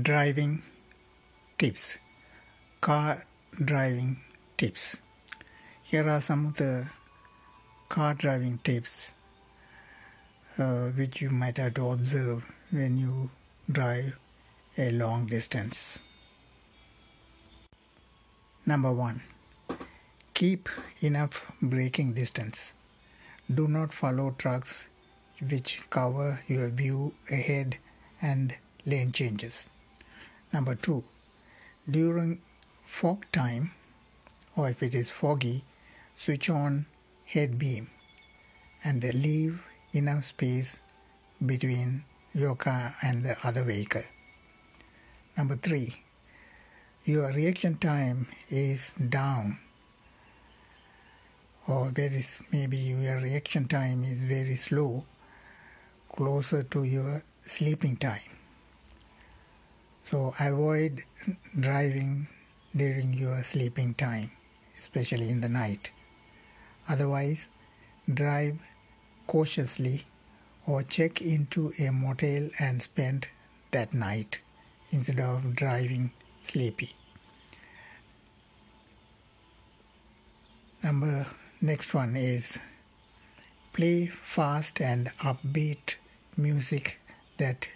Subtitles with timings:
[0.00, 0.62] driving
[1.58, 1.98] tips,
[2.80, 3.26] car
[3.62, 4.16] driving
[4.56, 5.02] tips.
[5.82, 6.88] Here are some of the
[7.90, 9.12] car driving tips
[10.58, 13.28] uh, which you might have to observe when you
[13.70, 14.14] drive
[14.78, 15.98] a long distance.
[18.64, 19.22] Number one,
[20.32, 20.70] keep
[21.02, 22.72] enough braking distance.
[23.54, 24.86] Do not follow trucks
[25.46, 27.76] which cover your view ahead
[28.22, 29.68] and lane changes.
[30.52, 31.02] Number two,
[31.90, 32.42] during
[32.84, 33.72] fog time
[34.54, 35.64] or if it is foggy,
[36.18, 36.84] switch on
[37.24, 37.90] head beam
[38.84, 39.62] and leave
[39.94, 40.80] enough space
[41.44, 44.02] between your car and the other vehicle.
[45.36, 46.02] Number three,
[47.04, 49.58] your reaction time is down
[51.66, 55.04] or very maybe your reaction time is very slow
[56.14, 58.41] closer to your sleeping time
[60.12, 61.02] so avoid
[61.58, 62.28] driving
[62.76, 64.30] during your sleeping time
[64.78, 65.90] especially in the night
[66.88, 67.48] otherwise
[68.22, 68.56] drive
[69.26, 70.04] cautiously
[70.66, 73.28] or check into a motel and spend
[73.72, 74.38] that night
[74.90, 76.12] instead of driving
[76.44, 76.94] sleepy.
[80.82, 81.26] Number
[81.60, 82.58] next one is
[83.72, 85.94] play fast and upbeat
[86.36, 87.00] music
[87.38, 87.68] that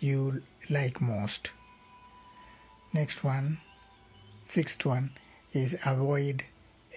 [0.00, 1.50] you like most.
[2.94, 3.58] Next one,
[4.48, 5.10] sixth one
[5.52, 6.44] is avoid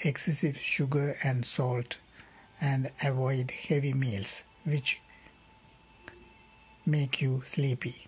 [0.03, 1.97] excessive sugar and salt
[2.61, 5.01] and avoid heavy meals which
[6.85, 8.05] make you sleepy.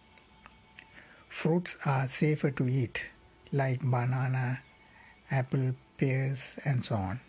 [1.30, 3.08] Fruits are safer to eat,
[3.52, 4.62] like banana,
[5.32, 7.20] apple, pears, and so on.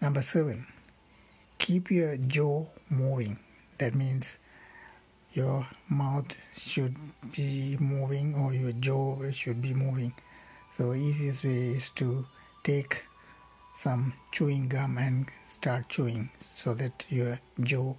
[0.00, 0.66] Number seven,
[1.58, 3.38] keep your jaw moving.
[3.78, 4.36] That means
[5.34, 6.94] your mouth should
[7.32, 10.14] be moving or your jaw should be moving.
[10.76, 12.26] So easiest way is to
[12.62, 13.04] take
[13.76, 17.94] some chewing gum and start chewing so that your jaw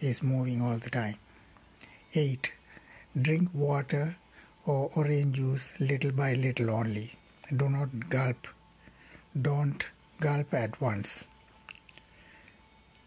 [0.00, 1.16] is moving all the time.
[2.14, 2.52] 8.
[3.20, 4.16] Drink water
[4.64, 7.12] or orange juice little by little only.
[7.54, 8.48] Do not gulp.
[9.40, 9.84] Don't
[10.20, 11.28] gulp at once.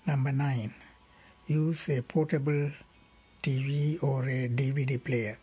[0.05, 0.73] Number 9.
[1.47, 2.71] Use a portable
[3.41, 5.37] TV or a DVD player.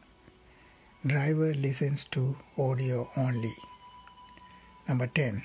[1.04, 3.54] Driver listens to audio only.
[4.86, 5.42] Number 10.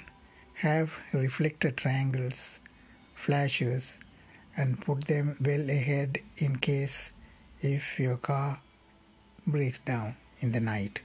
[0.55, 2.59] Have reflector triangles,
[3.15, 3.99] flashes,
[4.55, 7.11] and put them well ahead in case
[7.61, 8.59] if your car
[9.47, 11.01] breaks down in the night.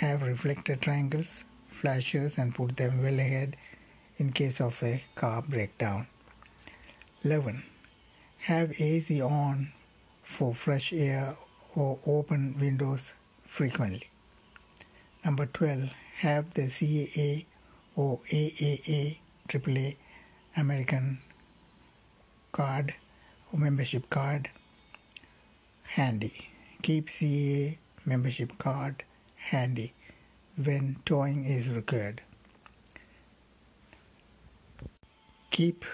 [0.00, 3.56] Have reflector triangles, flashers and put them well ahead
[4.18, 6.06] in case of a car breakdown.
[7.24, 7.62] 11.
[8.40, 9.72] Have AC on
[10.26, 11.36] for fresh air
[11.74, 13.14] or open windows
[13.46, 14.02] frequently.
[15.24, 15.90] Number 12.
[16.18, 17.46] Have the CAA
[17.94, 19.96] or AAA AAA
[20.56, 21.20] American
[22.52, 22.94] card
[23.52, 24.50] or membership card
[25.84, 26.48] handy.
[26.82, 29.04] Keep CAA membership card
[29.36, 29.94] handy
[30.56, 32.22] when towing is required.
[35.50, 35.84] Keep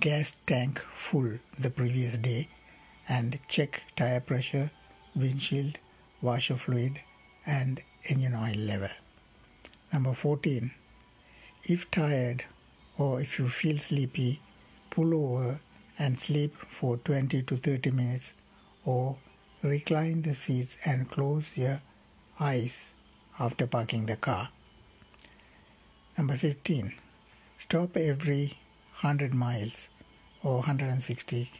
[0.00, 2.48] gas tank full the previous day
[3.10, 4.70] and check tire pressure,
[5.16, 5.76] windshield,
[6.22, 7.00] washer fluid
[7.44, 8.88] and engine oil level.
[9.92, 10.70] Number 14.
[11.64, 12.44] If tired
[12.96, 14.40] or if you feel sleepy,
[14.90, 15.58] pull over
[15.98, 18.32] and sleep for 20 to 30 minutes
[18.84, 19.16] or
[19.62, 21.82] recline the seats and close your
[22.38, 22.90] eyes
[23.40, 24.50] after parking the car.
[26.16, 26.94] Number 15.
[27.58, 28.58] Stop every
[29.00, 29.88] 100 miles
[30.44, 31.50] or 160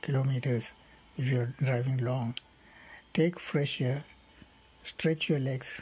[0.00, 0.72] kilometers
[1.16, 2.34] if you're driving long.
[3.12, 4.04] Take fresh air,
[4.82, 5.80] stretch your legs,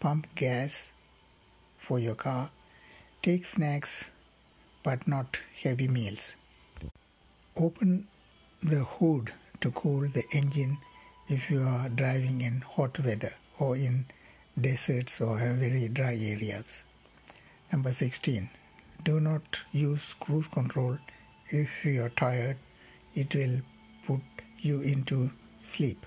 [0.00, 0.90] pump gas
[1.78, 2.50] for your car,
[3.22, 4.10] take snacks
[4.82, 6.34] but not heavy meals.
[7.56, 8.06] Open
[8.62, 10.78] the hood to cool the engine
[11.28, 14.06] if you are driving in hot weather or in
[14.60, 16.84] deserts or very dry areas.
[17.70, 18.48] Number 16.
[19.04, 20.98] Do not use cruise control
[21.50, 22.56] if you are tired.
[23.14, 23.60] It will
[24.60, 25.30] you into
[25.64, 26.04] sleep.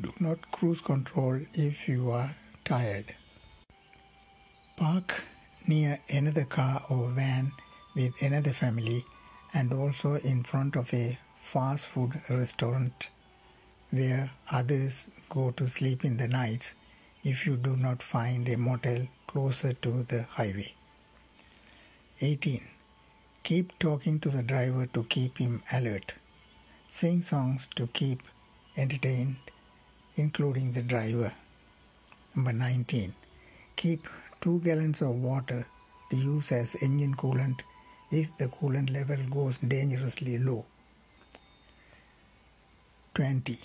[0.00, 2.34] Do not cruise control if you are
[2.64, 3.14] tired.
[4.76, 5.22] Park
[5.66, 7.52] near another car or van
[7.94, 9.04] with another family
[9.52, 13.08] and also in front of a fast food restaurant
[13.90, 16.74] where others go to sleep in the nights
[17.22, 20.74] if you do not find a motel closer to the highway.
[22.20, 22.66] 18.
[23.42, 26.14] Keep talking to the driver to keep him alert.
[26.96, 28.22] Sing songs to keep
[28.76, 29.34] entertained
[30.16, 31.32] including the driver.
[32.36, 33.12] Number 19.
[33.74, 34.06] Keep
[34.42, 35.66] 2 gallons of water
[36.10, 37.62] to use as engine coolant
[38.12, 40.64] if the coolant level goes dangerously low.
[43.14, 43.58] 20.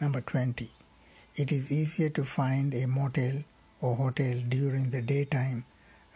[0.00, 0.68] Number 20.
[1.36, 3.44] It is easier to find a motel
[3.80, 5.64] or hotel during the daytime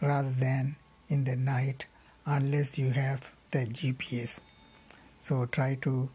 [0.01, 0.75] rather than
[1.07, 1.85] in the night
[2.25, 4.41] unless you have the GPS.
[5.21, 6.09] So try to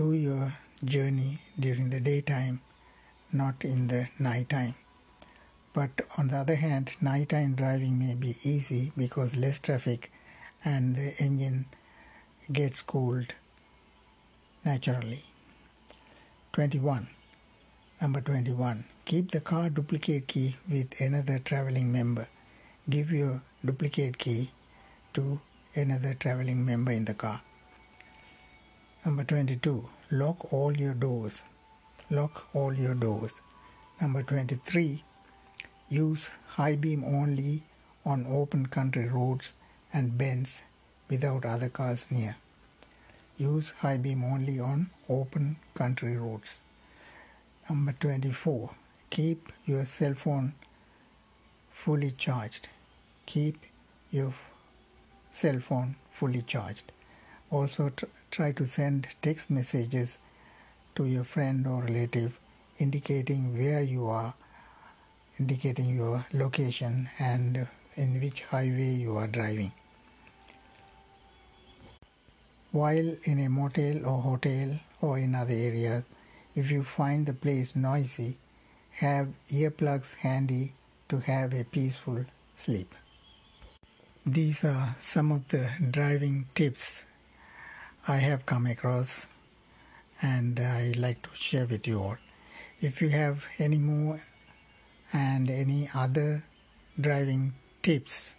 [0.00, 0.50] do your
[0.82, 2.58] journey during the daytime,
[3.30, 4.74] not in the nighttime.
[5.74, 10.10] But on the other hand, nighttime driving may be easy because less traffic
[10.64, 11.66] and the engine
[12.50, 13.34] gets cooled
[14.64, 15.24] naturally.
[16.54, 17.06] 21.
[18.00, 18.84] Number 21.
[19.04, 22.26] Keep the car duplicate key with another traveling member.
[22.88, 24.50] Give your duplicate key
[25.12, 25.40] to
[25.74, 27.42] another traveling member in the car.
[29.02, 29.88] Number 22.
[30.10, 31.42] Lock all your doors.
[32.10, 33.32] Lock all your doors.
[33.98, 35.02] Number 23.
[35.88, 37.62] Use high beam only
[38.04, 39.54] on open country roads
[39.90, 40.60] and bends
[41.08, 42.36] without other cars near.
[43.38, 46.60] Use high beam only on open country roads.
[47.70, 48.68] Number 24.
[49.08, 50.52] Keep your cell phone
[51.72, 52.68] fully charged.
[53.24, 53.64] Keep
[54.10, 54.34] your
[55.30, 56.92] cell phone fully charged.
[57.50, 60.18] Also, tr- try to send text messages
[60.94, 62.38] to your friend or relative
[62.78, 64.34] indicating where you are
[65.38, 67.66] indicating your location and
[67.96, 69.72] in which highway you are driving.
[72.72, 76.04] While in a motel or hotel or in other areas,
[76.54, 78.36] if you find the place noisy,
[78.92, 80.74] have earplugs handy
[81.08, 82.24] to have a peaceful
[82.54, 82.94] sleep.
[84.24, 87.06] These are some of the driving tips
[88.10, 89.28] I have come across
[90.20, 92.16] and I like to share with you all.
[92.80, 94.20] If you have any more
[95.12, 96.42] and any other
[97.00, 97.54] driving
[97.84, 98.34] tips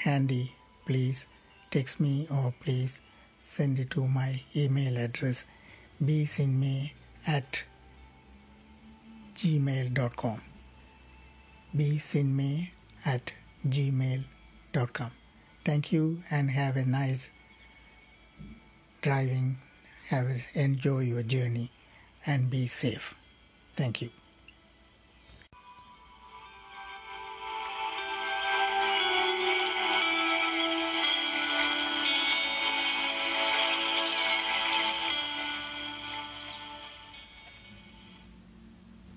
[0.00, 0.54] handy,
[0.84, 1.26] please
[1.70, 2.98] text me or please
[3.42, 5.46] send it to my email address
[6.04, 6.90] bsinmay
[7.26, 7.64] at
[9.34, 10.42] gmail.com
[11.74, 12.68] bsinmay
[13.06, 13.32] at
[13.66, 15.10] gmail.com
[15.64, 17.30] thank you and have a nice
[19.00, 19.58] driving.
[20.08, 21.70] Have enjoy your journey
[22.26, 23.14] and be safe.
[23.76, 24.19] Thank you